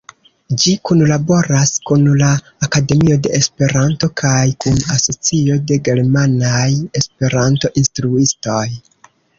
[0.61, 2.29] Ĝi kunlaboras kun la
[2.69, 6.67] Akademio de Esperanto kaj kun Asocio de Germanaj
[7.03, 8.69] Esperanto-Instruistoj.